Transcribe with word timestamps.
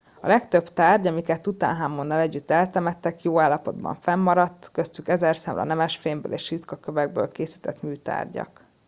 a 0.21 0.27
legtöbb 0.27 0.73
tárgy 0.73 1.07
amiket 1.07 1.41
tutanhamonnal 1.41 2.19
együtt 2.19 2.51
eltemettek 2.51 3.23
jó 3.23 3.39
állapotban 3.39 3.95
fennmaradt 3.95 4.69
köztük 4.71 5.07
ezerszámra 5.07 5.63
nemesfémből 5.63 6.31
és 6.33 6.49
ritka 6.49 6.77
kövekből 6.79 7.31
készített 7.31 7.81
műtárgyak 7.81 8.65